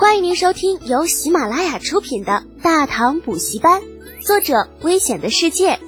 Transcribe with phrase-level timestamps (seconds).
[0.00, 3.82] 欢迎您收听由喜马拉雅出品的《大唐补习班》，
[4.26, 5.78] 作者：危险的世界，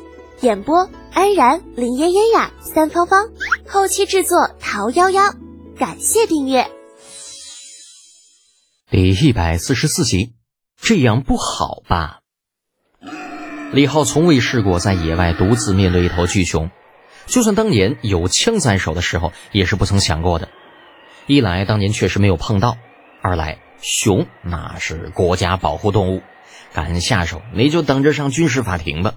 [0.42, 3.31] 演播：安然、林嫣嫣呀、三芳芳，
[3.67, 5.35] 后期制作：桃夭夭。
[5.79, 6.71] 感谢订阅。
[8.91, 10.35] 第一百四十四集，
[10.79, 12.19] 这样不好吧？
[13.73, 16.71] 李浩从未试过在野外独自面对一头巨熊，
[17.25, 20.51] 就算当年有枪在手的时候，也是不曾想过的。
[21.27, 22.77] 一来当年确实没有碰到，
[23.23, 26.22] 二来熊那是国家保护动物，
[26.72, 29.14] 敢下手你就等着上军事法庭吧。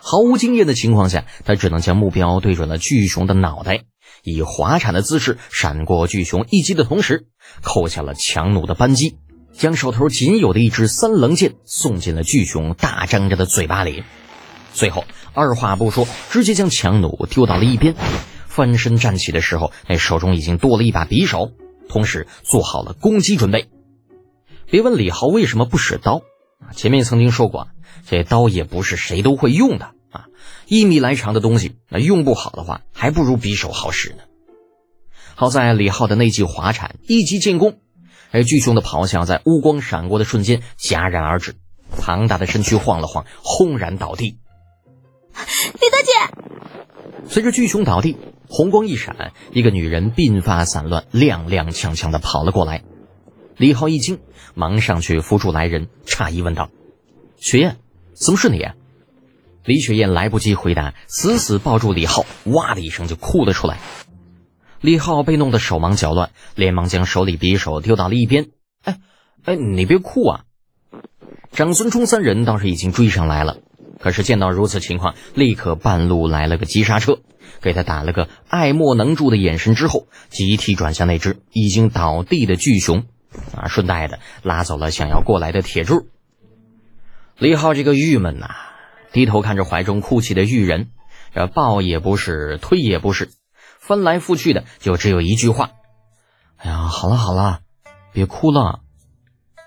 [0.00, 3.82] 毫无经验的情况下，他只能将目标对准了巨熊的脑袋，
[4.22, 7.26] 以滑铲的姿势闪过巨熊一击的同时，
[7.62, 9.18] 扣下了强弩的扳机。
[9.52, 14.04] 将手头仅有的一支三棱剑送进了巨熊大张着的嘴巴里，
[14.72, 17.94] 最后二话不说，直接将强弩丢到了一边，
[18.46, 21.50] 翻身站起的时候，那手中已经多了一把匕首，
[21.90, 23.68] 同时做好了攻击准备。
[24.66, 26.22] 别问李豪为什么不使刀
[26.60, 27.68] 啊，前面曾经说过，
[28.06, 30.26] 这刀也不是谁都会用的啊，
[30.66, 34.22] 一米来长的东西，那用不好的话，还不如匕首好使呢。
[35.34, 37.78] 好在李浩的那记滑铲一击进攻。
[38.32, 41.56] 而巨熊的咆哮在乌光闪过的瞬间戛然而止，
[42.00, 44.38] 庞大的身躯晃了晃，轰然倒地。
[45.34, 48.16] 李大姐，随着巨熊倒地，
[48.52, 52.82] 红光一闪，一个女人鬓发散乱，踉踉跄跄的跑了过来。
[53.56, 54.18] 李浩一惊，
[54.54, 56.68] 忙上去扶住来人，诧异问道
[57.38, 57.76] ：“雪雁，
[58.12, 58.60] 怎么是你？”
[59.64, 63.78] 李雪雁来不及回答，死死抱住李浩，哇的一声就哭了出来。
[64.80, 68.48] 李浩被弄得手忙脚乱，连忙将手里匕首丢到了一边。
[68.82, 68.98] 哎，
[69.44, 70.44] 哎，你别哭啊！
[71.52, 73.58] 长孙冲三人倒是已经追上来了，
[74.00, 77.18] 可是见到如此情况，立刻半路来了个急刹车，
[77.60, 83.04] 给他打了个爱莫能助的眼神之后，集体转向那只已经倒地的巨熊，
[83.54, 86.08] 啊，顺带的拉走了想要过来的铁柱。
[87.38, 88.48] 李浩这个郁闷呐，
[89.12, 90.88] 低头看着怀中哭泣的玉人，
[91.34, 93.30] 这抱也不是，推也不是。
[93.78, 95.70] 翻来覆去的就只有一句话
[96.56, 97.60] ：“哎呀，好了好了，
[98.12, 98.80] 别哭了。”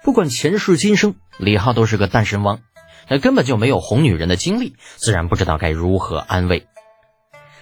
[0.04, 2.60] 不管前世今生，李浩都是个单身汪，
[3.08, 6.68] 他根本就没有哄女人的经历，自然不知道该如何安慰。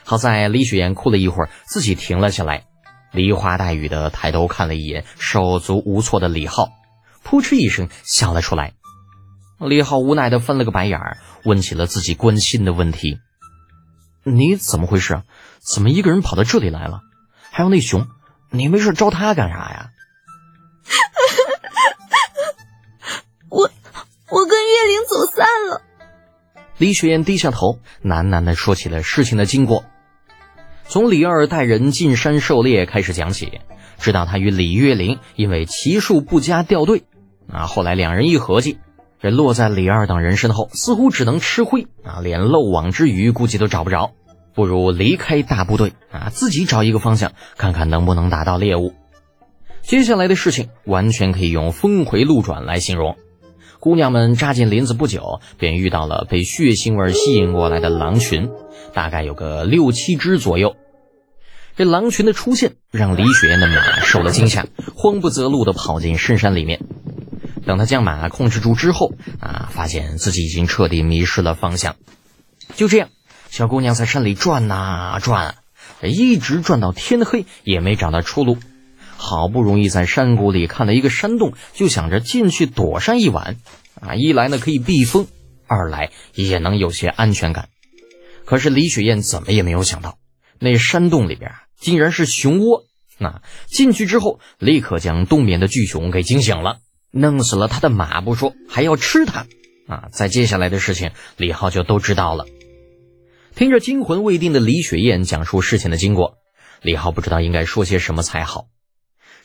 [0.04, 2.66] 好在李雪岩哭了一会儿，自己停了下来，
[3.12, 6.70] 梨花带雨的抬头看了一眼手足无措的李浩，
[7.24, 8.74] 扑哧一声笑了出来。
[9.60, 13.20] 李浩无奈的翻了个白眼儿，问起了自己关心的问题。
[14.24, 15.24] 你怎么回事？
[15.60, 17.02] 怎么一个人跑到这里来了？
[17.52, 18.08] 还有那熊，
[18.50, 19.90] 你没事招他干啥呀？
[24.32, 25.82] 我跟月玲走散了。
[26.78, 29.84] 李雪燕低下头，喃喃的说起了事情的经过。
[30.88, 33.60] 从李二带人进山狩猎开始讲起，
[33.98, 37.04] 直到他与李月玲因为骑术不佳掉队，
[37.52, 38.80] 啊，后来两人一合计。
[39.20, 44.14] 这落在李二等人身后，似乎只能吃灰啊，连漏网之鱼估计都找不着，
[44.56, 48.94] 不如离开大部队啊，自己找一个方向，看看能不能打到猎物。
[49.82, 53.18] 接下来的事情完全可以用峰回路转来形容。
[53.82, 58.52] 姑娘们扎进林子不久，便遇到了被血腥味吸引过来的狼群，
[58.94, 60.76] 大概有个六七只左右。
[61.76, 66.80] 这狼群的出现，让李雪燕的马受了惊吓，慌不择路地跑进深山里面。
[67.66, 71.96] 等他将马控制住之后，啊，发现自己已经彻底迷失了方向。
[72.76, 73.10] 就这样，
[73.50, 75.56] 小姑娘在山里转呐转，
[76.04, 78.60] 一直转到天黑也没找到出路。
[79.22, 83.58] 好不容易在山谷里看到一个山洞，就想着进去躲上一晚。
[84.02, 85.28] 啊，一来呢可以避风，
[85.68, 87.70] 二来也能有些安全感。
[88.46, 90.18] 可是李雪燕怎么也没有想到，
[90.58, 92.86] 那山洞里边竟然是熊窝。
[93.20, 96.80] 那进去之后，立刻将冬眠的巨熊给惊醒了。
[97.12, 99.46] 弄死了他的马不说，还要吃他
[99.88, 100.08] 啊！
[100.12, 102.48] 在接下来的事情，李浩就都知道了。
[103.56, 106.38] 听着惊魂未定的李雪燕讲述事情的经过，
[106.82, 108.66] 李浩不知道应该说些什么才好。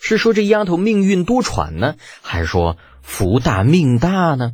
[0.00, 4.52] 是说这丫头命运多舛呢，还是说福大命大呢？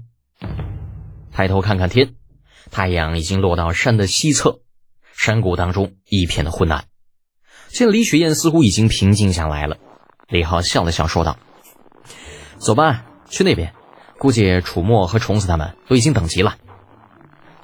[1.32, 2.14] 抬头看看天，
[2.70, 4.61] 太阳已经落到山的西侧，
[5.14, 6.84] 山谷当中一片的昏暗。
[7.69, 9.78] 见李雪燕似乎已经平静下来了，
[10.28, 11.38] 李浩笑了笑说道。
[12.58, 13.72] 走吧，去那边。
[14.19, 16.56] 估计楚墨和虫子他们都已经等急了。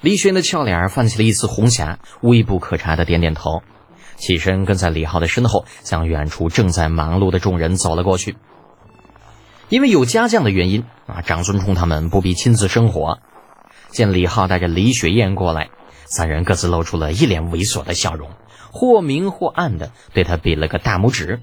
[0.01, 3.63] 李雪燕的俏脸泛起了一丝红霞，微不可察的点点头，
[4.19, 8.35] 起身跟在李浩的身后，向远处正在忙碌的众人走了过去。
[9.69, 13.19] 因为有家将的原因啊，长孙冲他们不必亲自生火。
[13.89, 15.69] 见李浩带着李雪燕过来，
[16.05, 18.29] 三人各自露出了一脸猥琐的笑容，
[18.71, 21.39] 或明或暗的对他比了个大拇指。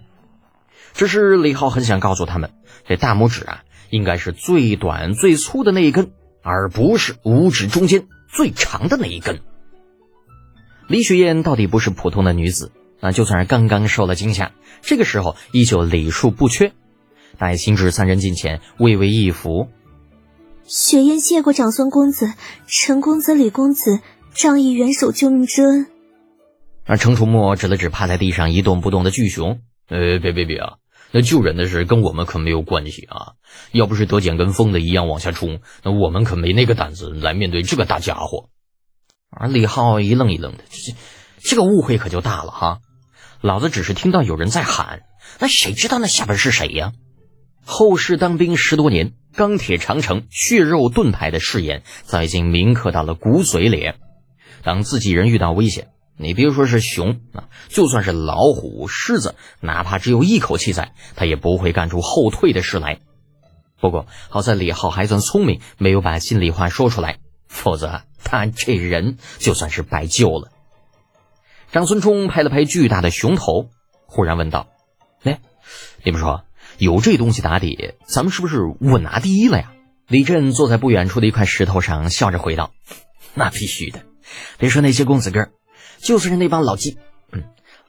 [0.93, 2.52] 只是李浩很想告诉他们，
[2.87, 6.11] 这大拇指啊，应该是最短最粗的那一根，
[6.43, 9.40] 而不是五指中间最长的那一根。
[10.88, 14.53] 李雪燕到底不是普通的女子啊，就算是刚刚受了惊吓，
[14.83, 16.73] 这个时候依旧礼数不缺。
[17.38, 19.69] 待行至三人近前，微微一扶，
[20.65, 22.33] 雪燕谢过长孙公子、
[22.67, 24.00] 陈公子、李公子，
[24.33, 25.87] 仗义援手救命之恩。
[26.85, 30.75] 而程楚墨指了指趴在地上一动不动的巨熊，呃，别别别啊！
[31.11, 33.35] 那救人的事跟我们可没有关系啊！
[33.73, 38.49] 要不是德简跟疯子一样往下冲，那我们可没那个胆子来面对这个大家伙。
[39.38, 40.94] 而李浩一愣一愣的，这
[41.43, 42.79] 这个误会可就大了哈！
[43.43, 45.03] 老子只是听到有人在喊，
[45.38, 46.93] 那谁知道那下边是谁呀？
[47.65, 53.93] 后世当兵十多年，钢铁长城、血肉盾牌的誓言早已经铭刻到了骨髓里。
[54.62, 63.00] 当自己人遇到危险，你别说是熊啊，就算是老虎、狮子，哪怕只有一口气在，他也不会干出后退的事来。
[63.79, 70.50] 不过好在李浩还算聪明，没有把心里话说出来，否则他这人就算是白救了。
[71.73, 73.70] 张孙冲拍了拍巨大的熊头，
[74.06, 74.69] 忽然问道
[75.23, 75.40] ：“哎，
[76.02, 76.44] 你们说，
[76.78, 79.73] 有这东西打底，咱们是不是稳拿第一了呀？”
[80.08, 82.73] 李振坐在不远处的一块石头上，笑着回道
[83.34, 84.02] ：“那必须的，
[84.58, 85.49] 别说那些公子哥。”
[85.99, 86.99] 就算是那帮老鸡，
[87.32, 87.44] 嗯，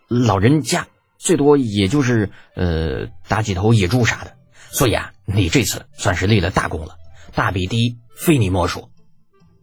[0.08, 0.88] 老人家
[1.18, 4.36] 最多也就是呃打几头野猪啥的，
[4.72, 6.96] 所以啊，你这次算是立了大功了，
[7.36, 8.90] 大比第一非你莫属。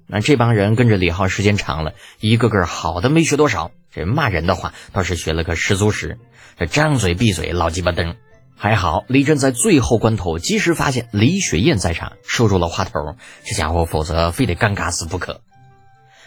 [0.07, 6.19] 那这帮人跟着李浩时间长了，一个个好的没学多少，这骂人的话倒是学了个十足十，
[6.59, 8.17] 这张嘴闭嘴老鸡巴灯。
[8.57, 15.41] 还好李振在最后关头及时发现李雪燕在场，收住了话头，这家伙否则非得尴尬死不可。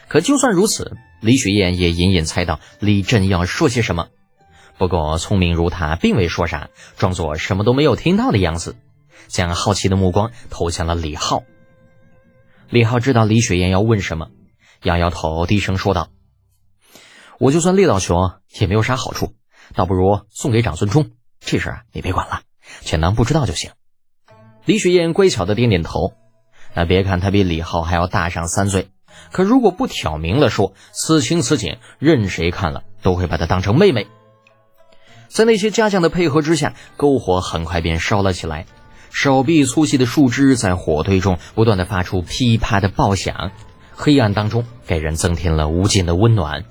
[0.08, 4.08] 可就算如此，李雪燕也隐隐猜到李振要说些什么。
[4.78, 8.76] 不过聪明如他，并未说啥，装作什么都没有听到的样子，
[9.28, 11.44] 将好奇的目光投向了李浩。
[12.70, 14.28] 李浩知道李雪燕要问什么，
[14.84, 16.10] 摇摇头，低声说道
[17.40, 19.34] ：“我就算猎到熊，也没有啥好处，
[19.74, 21.12] 倒不如送给长孙冲。
[21.40, 22.42] 这事儿你别管了，
[22.82, 23.72] 全当不知道就行。”
[24.66, 26.14] 李雪燕乖巧的点点头。
[26.74, 28.90] 那别看他比李浩还要大上三岁。
[29.32, 34.08] 可如果不挑明了说，此情此景，任谁看了都会把她当成妹妹。
[35.28, 38.66] 在那些家将的配合之下，篝火很快便烧了起来。
[39.12, 43.52] 手臂粗细的树枝在火堆中不断的发出噼啪的爆响，
[43.96, 46.66] 黑暗当中给人增添了无尽的温暖。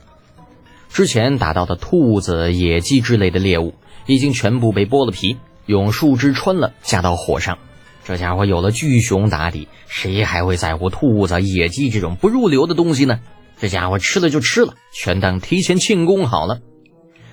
[0.89, 3.75] 之前打到的兔子、野鸡之类的猎物，
[4.07, 5.37] 已经全部被剥了皮，
[5.67, 7.59] 用树枝穿了，架到火上。
[8.05, 13.21] 这家伙有了巨熊打底，谁还会在乎兔子、野鸡这种不入流的东西呢？
[13.59, 16.61] 这家伙吃了就吃了，全当提前庆功好了。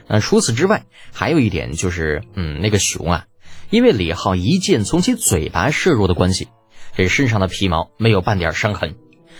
[0.07, 3.25] 那除此之外，还有一点就是，嗯，那个熊啊，
[3.69, 6.47] 因为李浩一剑从其嘴巴射入的关系，
[6.95, 8.95] 这身上的皮毛没有半点伤痕，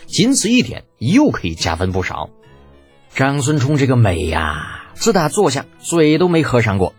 [0.05, 2.29] 仅此一点又可以加分不少。
[3.13, 6.93] 张孙冲这个美呀，自打坐下嘴都没合上过。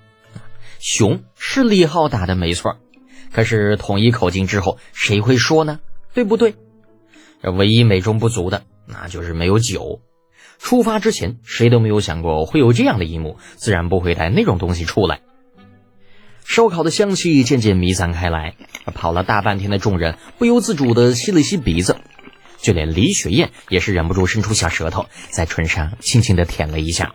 [0.78, 2.76] 熊是李浩打的，没错。
[3.32, 5.80] 可是统一口径之后，谁会说呢？
[6.12, 6.54] 对不对？
[7.42, 10.00] 这唯一美中不足的，那就是没有酒。
[10.58, 15.20] 出发之前，谁都没有想过会有这样的一幕，自然不会带那种东西出来。
[16.44, 18.54] 烧烤的香气渐渐弥散开来，
[18.94, 21.96] 跑了大半天的众人不由自主地吸了吸鼻子，
[22.60, 27.12] 就连李雪燕也是忍不住伸出小舌头，在唇上轻轻地舔了一下。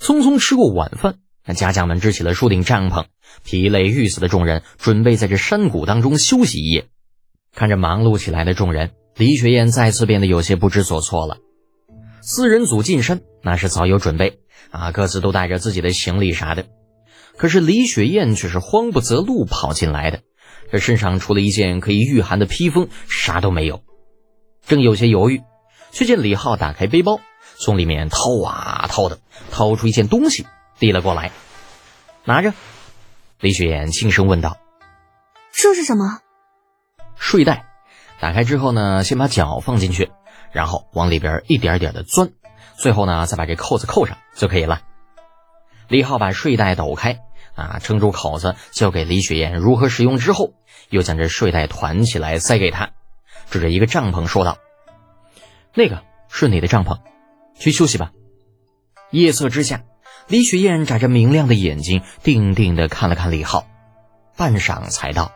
[0.00, 1.16] 匆匆吃过晚饭。
[1.46, 3.06] 那家将们支起了树顶帐篷，
[3.44, 6.86] 疲累欲死的众人准备在这山谷当中休息一夜。
[7.56, 11.38] 看着忙碌起来的众人，李雪燕再次变得有些不知所措了。
[12.20, 14.40] 四人组进山那是早有准备
[14.70, 16.66] 啊，各自都带着自己的行李啥的。
[17.40, 20.20] 可是李雪燕却是慌不择路跑进来的，
[20.70, 23.82] 这身上除了一件可以御寒的披风，啥都没有。
[24.66, 25.40] 正有些犹豫，
[25.90, 27.18] 却见李浩打开背包，
[27.56, 29.20] 从里面掏啊掏的，
[29.50, 30.46] 掏出一件东西。
[30.78, 31.32] 递了过来，
[32.26, 32.52] 拿着。
[33.40, 34.58] 李雪燕轻声问道
[35.50, 36.20] ：“这是什么？”
[37.16, 37.64] 睡袋。
[38.20, 40.10] 打开之后呢，先把脚放进去，
[40.52, 42.32] 然后往里边一点点的钻，
[42.76, 44.82] 最后呢，再把这扣子扣上就可以了。
[45.88, 47.18] 李浩把睡袋抖开，
[47.60, 50.54] 啊，撑住口子，交给李雪燕如何使用之后，
[50.88, 52.90] 又将这睡袋团起来塞给她，
[53.50, 54.58] 指着一个帐篷说道
[55.74, 56.98] ：“那个是你的帐篷，
[57.54, 58.12] 去休息吧。”
[59.10, 59.82] 夜色之下。
[60.28, 63.66] 李雪燕眨着明亮的眼睛，定定的看了看李浩，
[64.36, 65.32] 半晌才道：“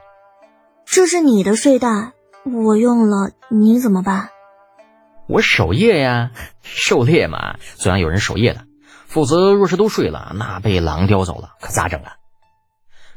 [0.86, 1.88] 这是你的睡袋，
[2.44, 4.28] 我用了，你怎么办
[5.26, 6.30] ？”“我守夜呀，
[6.62, 8.66] 狩猎嘛，总要有人守夜的。
[9.14, 12.16] 否则，若是都睡了，那被狼叼走了，可咋整啊？”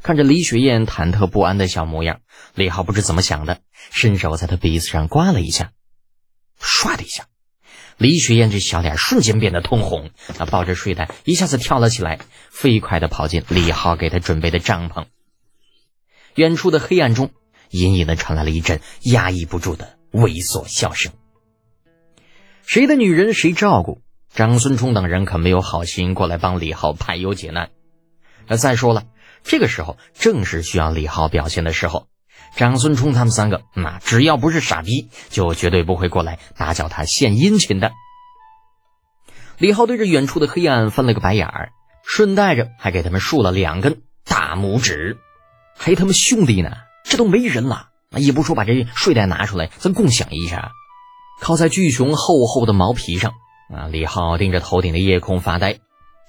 [0.04, 2.20] 看着李雪燕忐忑不安的小模样，
[2.54, 5.72] 李浩不知怎么想的，伸手在她鼻子上刮了一下，
[6.62, 7.26] 唰的一下，
[7.98, 12.20] 李雪燕这小脸瞬间变得通红，她抱着睡袋一下子跳了起来，
[12.52, 15.06] 飞快的跑进李浩给她准备的帐篷。
[16.36, 17.32] 远处的黑暗中，
[17.72, 21.12] 隐隐的传来了一阵压抑不住的猥琐笑声。
[22.68, 24.04] 谁的女人谁照顾？
[24.38, 27.72] 长孙冲等人可没有好心过来帮李浩排忧解难。
[28.48, 29.06] 那再说了。
[29.44, 32.06] 这个时候正是需要李浩表现的时候，
[32.56, 37.94] 长孙冲他们三个，那只要不是傻逼，就绝对不会过来打搅他献殷勤的。
[39.58, 41.72] 李浩对着远处的黑暗翻了个白眼儿，
[42.04, 45.18] 顺带着还给他们竖了两根大拇指。
[45.76, 50.74] 还他妈兄弟呢，这都没人了，也不说把这睡袋拿出来，咱共享一下。
[51.42, 53.34] 靠在巨熊厚厚的毛皮上，
[53.74, 55.80] 啊，李浩盯着头顶的夜空发呆。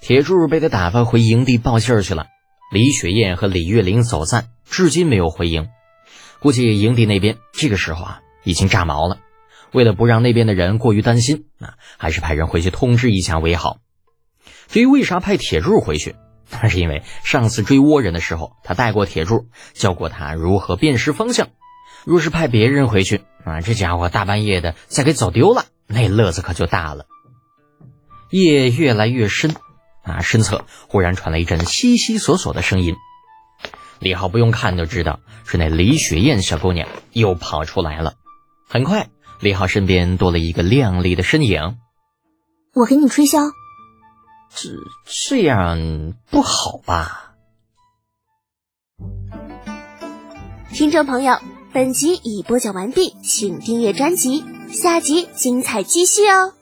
[0.01, 2.27] 铁柱被他打发回营地报信儿去了。
[2.71, 5.67] 李雪燕和李月玲走散，至今没有回营。
[6.39, 9.17] 估计营地那边这个时候啊，已经炸毛了。
[9.73, 13.77] 为了不让那边的人过于担心，啊，还是派人回去通知一下为好。
[14.67, 16.15] 至于为啥派铁柱回去，
[16.49, 21.49] 那是因为上次追倭人的时候，他带过铁柱，教过他如何辨识方向。
[22.05, 27.05] 若是派别人回去，啊，这家伙大半夜的再给走丢了，那乐子可就大了。
[28.29, 29.55] 夜越来越深。
[30.01, 30.21] 啊！
[30.21, 32.95] 身侧忽然传来一阵悉悉索索的声音，
[33.99, 38.15] 李浩不用看就知道是那李雪燕小姑娘又跑出来了。
[38.67, 39.09] 很快，
[39.39, 41.77] 李浩身边多了一个靓丽的身影。
[42.73, 43.51] 我给你吹箫，
[44.55, 44.69] 这
[45.05, 47.35] 这样不好吧？
[50.73, 51.37] 听众朋友，
[51.71, 56.53] 本集已播讲完毕，请订阅专辑，下集精彩继续哦。